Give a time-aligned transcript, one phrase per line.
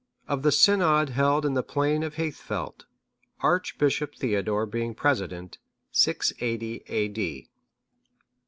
[0.27, 2.85] Of the Synod held in the plain of Haethfelth,
[3.41, 5.59] Archbishop Theodore being president.
[5.91, 7.47] [680 A.D.